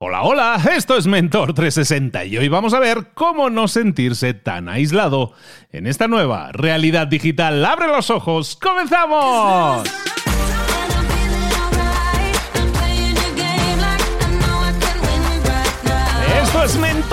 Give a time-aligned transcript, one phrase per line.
[0.00, 4.68] Hola, hola, esto es Mentor 360 y hoy vamos a ver cómo no sentirse tan
[4.68, 5.32] aislado
[5.72, 7.64] en esta nueva realidad digital.
[7.64, 8.54] ¡Abre los ojos!
[8.54, 9.82] ¡Comenzamos!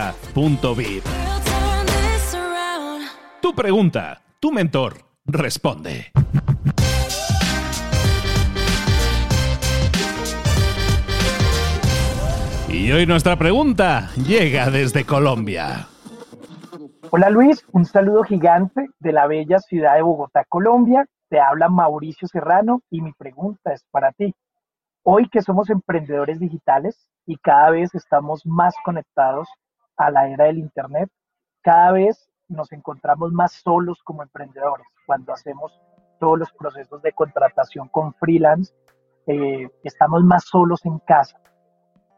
[0.00, 1.04] mentor360.vip.
[3.40, 4.94] Tu pregunta, tu mentor
[5.26, 6.12] responde.
[12.68, 15.88] Y hoy nuestra pregunta llega desde Colombia.
[17.10, 21.06] Hola Luis, un saludo gigante de la bella ciudad de Bogotá, Colombia.
[21.28, 24.34] Te habla Mauricio Serrano y mi pregunta es para ti.
[25.02, 29.48] Hoy que somos emprendedores digitales, y cada vez estamos más conectados
[30.00, 31.10] a la era del Internet.
[31.62, 35.78] Cada vez nos encontramos más solos como emprendedores cuando hacemos
[36.18, 38.74] todos los procesos de contratación con freelance.
[39.26, 41.38] Eh, estamos más solos en casa.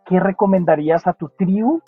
[0.06, 1.80] ¿Qué recomendarías a tu tribu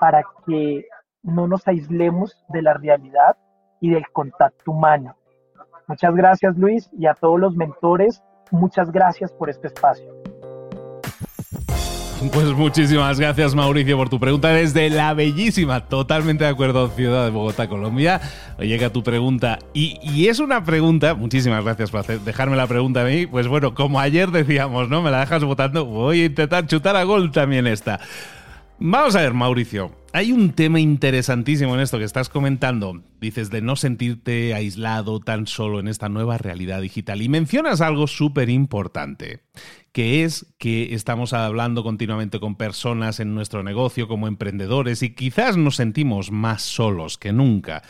[0.00, 0.86] para que
[1.22, 3.36] no nos aislemos de la realidad
[3.80, 5.16] y del contacto humano?
[5.86, 10.17] Muchas gracias Luis y a todos los mentores, muchas gracias por este espacio.
[12.32, 17.30] Pues muchísimas gracias Mauricio por tu pregunta desde la bellísima, totalmente de acuerdo, ciudad de
[17.30, 18.20] Bogotá, Colombia.
[18.58, 23.26] Llega tu pregunta y, es una pregunta, muchísimas gracias por dejarme la pregunta a mí.
[23.26, 25.02] Pues bueno, como ayer decíamos, ¿no?
[25.02, 28.00] Me la dejas votando, voy a intentar chutar a gol también esta.
[28.80, 29.90] Vamos a ver, Mauricio.
[30.12, 33.02] Hay un tema interesantísimo en esto que estás comentando.
[33.20, 37.20] Dices de no sentirte aislado tan solo en esta nueva realidad digital.
[37.20, 39.40] Y mencionas algo súper importante,
[39.90, 45.56] que es que estamos hablando continuamente con personas en nuestro negocio como emprendedores y quizás
[45.56, 47.82] nos sentimos más solos que nunca.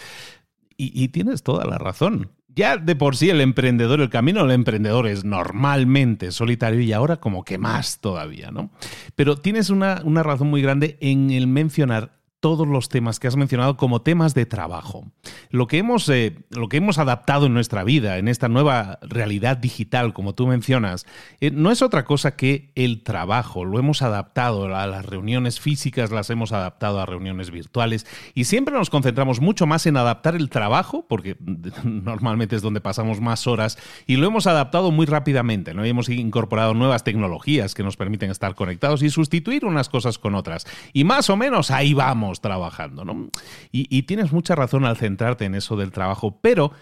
[0.78, 2.30] Y, y tienes toda la razón.
[2.58, 7.18] Ya de por sí el emprendedor, el camino del emprendedor es normalmente solitario y ahora
[7.18, 8.72] como que más todavía, ¿no?
[9.14, 13.36] Pero tienes una, una razón muy grande en el mencionar todos los temas que has
[13.36, 15.04] mencionado como temas de trabajo.
[15.50, 19.56] Lo que hemos, eh, lo que hemos adaptado en nuestra vida, en esta nueva realidad
[19.56, 21.04] digital, como tú mencionas,
[21.40, 23.64] eh, no es otra cosa que el trabajo.
[23.64, 28.74] Lo hemos adaptado a las reuniones físicas, las hemos adaptado a reuniones virtuales y siempre
[28.74, 31.36] nos concentramos mucho más en adaptar el trabajo, porque
[31.84, 35.74] normalmente es donde pasamos más horas, y lo hemos adaptado muy rápidamente.
[35.74, 35.84] ¿no?
[35.84, 40.66] hemos incorporado nuevas tecnologías que nos permiten estar conectados y sustituir unas cosas con otras.
[40.92, 43.30] Y más o menos ahí vamos trabajando, ¿no?
[43.72, 46.72] Y, tienes mucha razón al centrarte en eso del trabajo, pero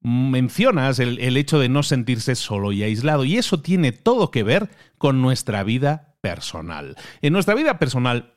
[0.00, 4.70] mencionas el, hecho de no sentirse solo y aislado, y eso tiene todo que ver
[4.98, 6.96] con nuestra vida personal.
[7.20, 8.34] En nuestra vida personal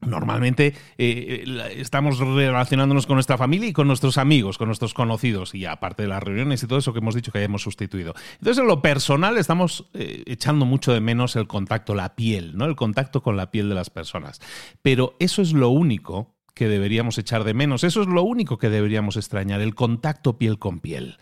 [0.00, 1.44] Normalmente eh,
[1.76, 6.08] estamos relacionándonos con nuestra familia y con nuestros amigos, con nuestros conocidos, y aparte de
[6.08, 8.14] las reuniones y todo eso que hemos dicho que hayamos sustituido.
[8.34, 12.66] Entonces, en lo personal estamos eh, echando mucho de menos el contacto, la piel, ¿no?
[12.66, 14.40] El contacto con la piel de las personas.
[14.82, 18.68] Pero eso es lo único que deberíamos echar de menos, eso es lo único que
[18.68, 21.18] deberíamos extrañar, el contacto piel con piel.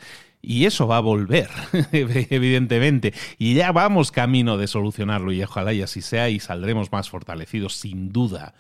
[0.48, 1.50] Y eso va a volver,
[1.92, 3.12] evidentemente.
[3.36, 7.74] Y ya vamos camino de solucionarlo y ojalá y así sea y saldremos más fortalecidos,
[7.74, 8.54] sin duda.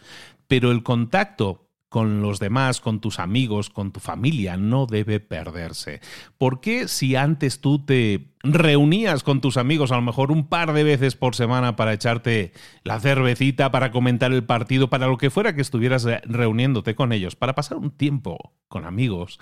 [0.48, 6.00] Pero el contacto con los demás, con tus amigos, con tu familia, no debe perderse.
[6.38, 10.72] ¿Por qué si antes tú te reunías con tus amigos a lo mejor un par
[10.72, 12.52] de veces por semana para echarte
[12.84, 17.36] la cervecita, para comentar el partido, para lo que fuera que estuvieras reuniéndote con ellos,
[17.36, 19.38] para pasar un tiempo con amigos?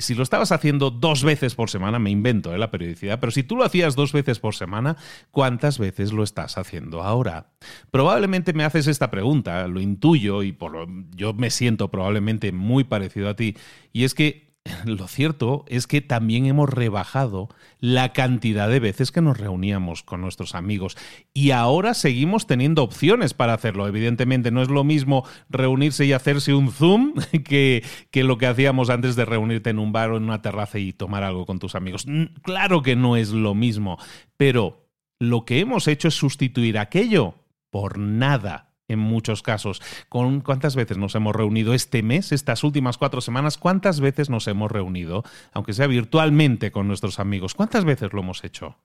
[0.00, 2.58] si lo estabas haciendo dos veces por semana, me invento ¿eh?
[2.58, 4.96] la periodicidad, pero si tú lo hacías dos veces por semana,
[5.30, 7.52] ¿cuántas veces lo estás haciendo ahora?
[7.90, 13.28] Probablemente me haces esta pregunta, lo intuyo y por yo me siento probablemente muy parecido
[13.28, 13.56] a ti,
[13.92, 17.48] y es que lo cierto es que también hemos rebajado
[17.80, 20.96] la cantidad de veces que nos reuníamos con nuestros amigos
[21.32, 23.86] y ahora seguimos teniendo opciones para hacerlo.
[23.86, 27.14] Evidentemente no es lo mismo reunirse y hacerse un Zoom
[27.44, 30.78] que, que lo que hacíamos antes de reunirte en un bar o en una terraza
[30.78, 32.06] y tomar algo con tus amigos.
[32.42, 33.98] Claro que no es lo mismo,
[34.36, 34.86] pero
[35.18, 37.34] lo que hemos hecho es sustituir aquello
[37.70, 39.82] por nada en muchos casos.
[40.08, 43.58] ¿Con ¿Cuántas veces nos hemos reunido este mes, estas últimas cuatro semanas?
[43.58, 47.54] ¿Cuántas veces nos hemos reunido, aunque sea virtualmente, con nuestros amigos?
[47.54, 48.76] ¿Cuántas veces lo hemos hecho?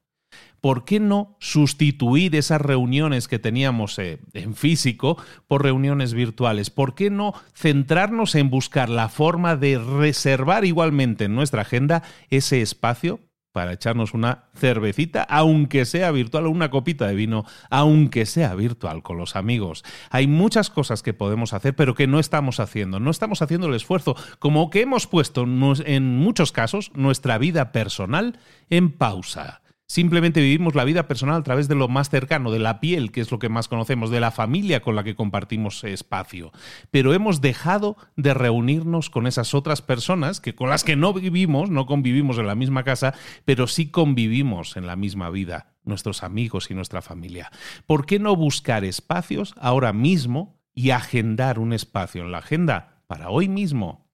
[0.61, 5.17] ¿por qué no sustituir esas reuniones que teníamos eh, en físico
[5.47, 6.69] por reuniones virtuales?
[6.69, 12.61] ¿Por qué no centrarnos en buscar la forma de reservar igualmente en nuestra agenda ese
[12.61, 13.19] espacio
[13.51, 19.03] para echarnos una cervecita, aunque sea virtual, o una copita de vino, aunque sea virtual,
[19.03, 19.83] con los amigos.
[20.09, 22.99] Hay muchas cosas que podemos hacer, pero que no estamos haciendo.
[22.99, 28.39] No estamos haciendo el esfuerzo, como que hemos puesto en muchos casos nuestra vida personal
[28.69, 29.61] en pausa.
[29.91, 33.19] Simplemente vivimos la vida personal a través de lo más cercano, de la piel, que
[33.19, 36.53] es lo que más conocemos, de la familia con la que compartimos espacio.
[36.91, 41.69] Pero hemos dejado de reunirnos con esas otras personas que con las que no vivimos,
[41.69, 46.71] no convivimos en la misma casa, pero sí convivimos en la misma vida, nuestros amigos
[46.71, 47.51] y nuestra familia.
[47.85, 53.29] ¿Por qué no buscar espacios ahora mismo y agendar un espacio en la agenda para
[53.29, 54.09] hoy mismo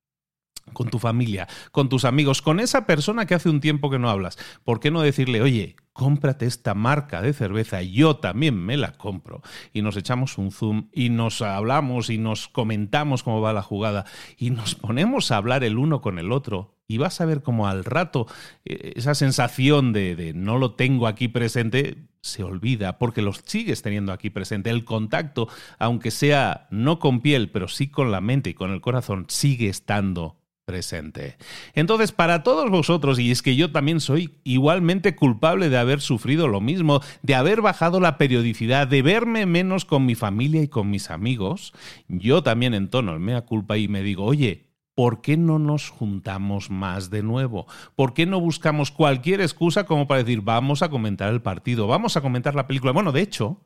[0.74, 4.10] con tu familia, con tus amigos, con esa persona que hace un tiempo que no
[4.10, 4.38] hablas.
[4.64, 9.42] ¿Por qué no decirle, oye, cómprate esta marca de cerveza, yo también me la compro?
[9.74, 14.06] Y nos echamos un zoom y nos hablamos y nos comentamos cómo va la jugada
[14.38, 16.76] y nos ponemos a hablar el uno con el otro.
[16.90, 18.28] Y vas a ver cómo al rato
[18.64, 23.82] eh, esa sensación de, de no lo tengo aquí presente se olvida porque lo sigues
[23.82, 24.70] teniendo aquí presente.
[24.70, 25.48] El contacto,
[25.80, 29.70] aunque sea no con piel, pero sí con la mente y con el corazón, sigue
[29.70, 30.38] estando
[30.68, 31.38] presente.
[31.76, 36.50] Entonces, para todos vosotros, y es que yo también soy igualmente culpable de haber sufrido
[36.50, 40.90] lo mismo, de haber bajado la periodicidad, de verme menos con mi familia y con
[40.90, 41.74] mis amigos,
[42.10, 46.70] yo también entono el mea culpa y me digo, oye, ¿por qué no nos juntamos
[46.70, 47.66] más de nuevo?
[47.96, 52.18] ¿Por qué no buscamos cualquier excusa como para decir, vamos a comentar el partido, vamos
[52.18, 52.92] a comentar la película?
[52.92, 53.62] Bueno, de hecho,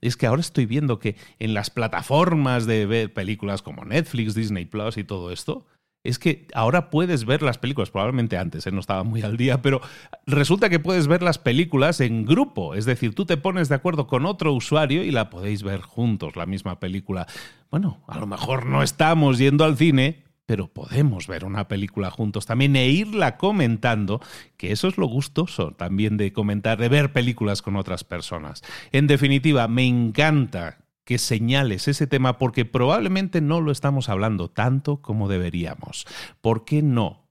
[0.00, 4.64] es que ahora estoy viendo que en las plataformas de ver películas como Netflix, Disney
[4.64, 5.66] Plus y todo esto,
[6.08, 8.72] es que ahora puedes ver las películas, probablemente antes, ¿eh?
[8.72, 9.80] no estaba muy al día, pero
[10.26, 14.06] resulta que puedes ver las películas en grupo, es decir, tú te pones de acuerdo
[14.06, 17.26] con otro usuario y la podéis ver juntos, la misma película.
[17.70, 22.46] Bueno, a lo mejor no estamos yendo al cine, pero podemos ver una película juntos
[22.46, 24.20] también e irla comentando,
[24.56, 28.62] que eso es lo gustoso también de comentar, de ver películas con otras personas.
[28.92, 35.00] En definitiva, me encanta que señales ese tema porque probablemente no lo estamos hablando tanto
[35.00, 36.04] como deberíamos.
[36.42, 37.26] ¿Por qué no?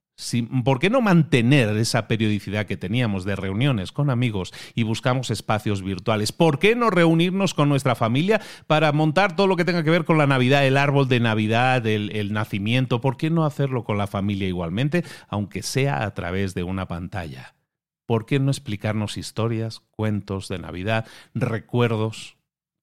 [0.64, 5.84] ¿Por qué no mantener esa periodicidad que teníamos de reuniones con amigos y buscamos espacios
[5.84, 6.32] virtuales?
[6.32, 10.06] ¿Por qué no reunirnos con nuestra familia para montar todo lo que tenga que ver
[10.06, 13.02] con la Navidad, el árbol de Navidad, el, nacimiento?
[13.02, 17.56] ¿Por qué no hacerlo con la familia igualmente, aunque sea a través de una pantalla?
[18.06, 22.38] ¿Por qué no explicarnos historias, cuentos de Navidad, recuerdos,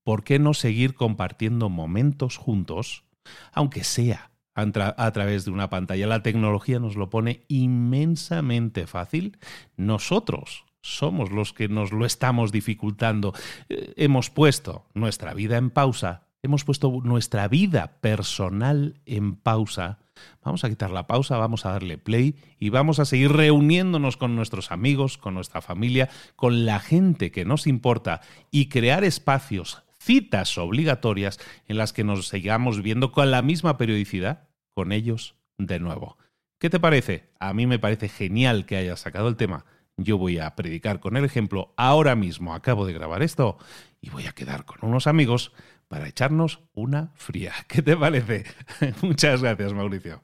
[0.05, 3.05] ¿por qué no seguir compartiendo momentos juntos,
[3.53, 6.07] aunque sea a, través de una pantalla?
[6.07, 9.39] La tecnología nos lo pone inmensamente fácil.
[9.77, 13.33] Nosotros somos los que nos lo estamos dificultando.
[13.69, 20.01] Eh, hemos puesto nuestra vida en pausa, hemos puesto nuestra vida personal en pausa.
[20.45, 24.37] Vamos a quitar la pausa, vamos a darle play y vamos a seguir reuniéndonos con
[24.37, 28.21] nuestros amigos, con nuestra familia, con la gente que nos importa
[28.51, 31.39] y crear espacios citas obligatorias
[31.69, 36.17] en las que nos sigamos viendo con la misma periodicidad con ellos de nuevo.
[36.59, 37.29] ¿Qué te parece?
[37.39, 39.65] A mí me parece genial que hayas sacado el tema.
[39.97, 41.73] Yo voy a predicar con el ejemplo.
[41.77, 43.59] Ahora mismo acabo de grabar esto
[44.01, 45.53] y voy a quedar con unos amigos
[45.89, 47.53] para echarnos una fría.
[47.69, 48.45] ¿Qué te parece?
[49.03, 50.23] Muchas gracias, Mauricio.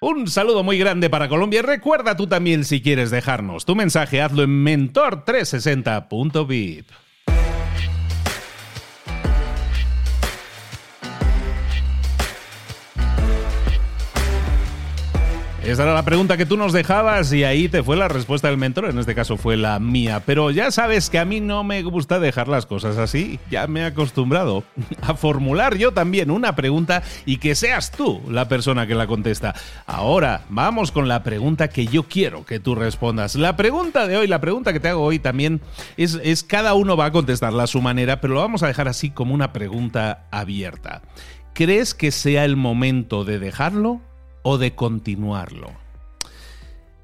[0.00, 1.62] Un saludo muy grande para Colombia.
[1.62, 6.86] Recuerda tú también si quieres dejarnos tu mensaje, hazlo en mentor360.vip.
[15.64, 18.56] Esa era la pregunta que tú nos dejabas y ahí te fue la respuesta del
[18.56, 20.20] mentor, en este caso fue la mía.
[20.26, 23.80] Pero ya sabes que a mí no me gusta dejar las cosas así, ya me
[23.80, 24.64] he acostumbrado
[25.02, 29.54] a formular yo también una pregunta y que seas tú la persona que la contesta.
[29.86, 33.36] Ahora vamos con la pregunta que yo quiero que tú respondas.
[33.36, 35.60] La pregunta de hoy, la pregunta que te hago hoy también
[35.96, 38.88] es, es cada uno va a contestarla a su manera, pero lo vamos a dejar
[38.88, 41.02] así como una pregunta abierta.
[41.54, 44.00] ¿Crees que sea el momento de dejarlo?
[44.42, 45.82] O de continuarlo.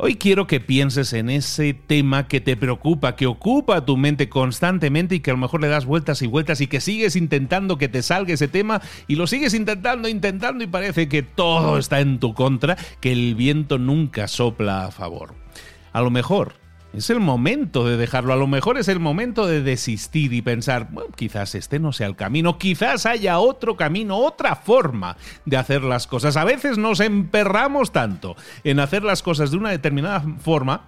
[0.00, 5.16] Hoy quiero que pienses en ese tema que te preocupa, que ocupa tu mente constantemente
[5.16, 7.88] y que a lo mejor le das vueltas y vueltas y que sigues intentando que
[7.88, 12.21] te salga ese tema y lo sigues intentando, intentando y parece que todo está en
[12.21, 15.35] tu contra, que el viento nunca sopla a favor.
[15.92, 16.54] A lo mejor
[16.92, 20.88] es el momento de dejarlo, a lo mejor es el momento de desistir y pensar,
[20.90, 25.83] bueno, quizás este no sea el camino, quizás haya otro camino, otra forma de hacer
[25.83, 26.37] las cosas.
[26.37, 30.87] A veces nos emperramos tanto en hacer las cosas de una determinada forma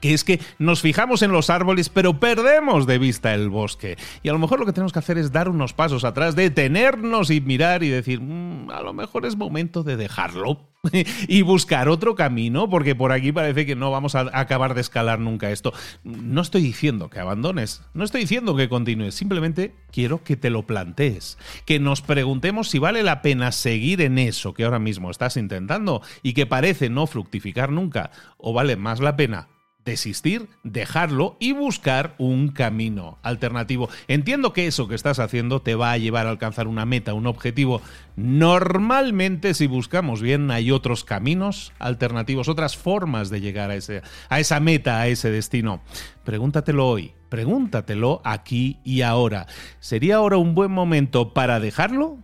[0.00, 3.96] que es que nos fijamos en los árboles pero perdemos de vista el bosque.
[4.22, 7.30] Y a lo mejor lo que tenemos que hacer es dar unos pasos atrás, detenernos
[7.30, 10.73] y mirar y decir, mm, a lo mejor es momento de dejarlo
[11.28, 15.18] y buscar otro camino, porque por aquí parece que no vamos a acabar de escalar
[15.18, 15.72] nunca esto.
[16.04, 20.66] No estoy diciendo que abandones, no estoy diciendo que continúes, simplemente quiero que te lo
[20.66, 25.36] plantees, que nos preguntemos si vale la pena seguir en eso que ahora mismo estás
[25.36, 29.48] intentando y que parece no fructificar nunca, o vale más la pena
[29.84, 33.88] desistir, dejarlo y buscar un camino alternativo.
[34.08, 37.26] Entiendo que eso que estás haciendo te va a llevar a alcanzar una meta, un
[37.26, 37.82] objetivo.
[38.16, 44.40] Normalmente, si buscamos bien, hay otros caminos alternativos, otras formas de llegar a, ese, a
[44.40, 45.82] esa meta, a ese destino.
[46.24, 49.46] Pregúntatelo hoy, pregúntatelo aquí y ahora.
[49.80, 52.18] ¿Sería ahora un buen momento para dejarlo?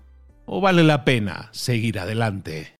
[0.46, 2.79] ¿O vale la pena seguir adelante?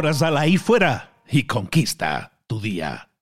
[0.00, 3.09] Ahora sal ahí fuera y conquista tu día.